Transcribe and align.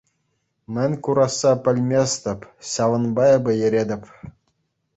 Мӗн 0.77 0.93
курасса 1.07 1.51
пӗлместӗп, 1.67 2.41
ҫавӑнпа 2.73 3.25
эпӗ 3.37 3.51
йӗретӗп. 3.61 4.03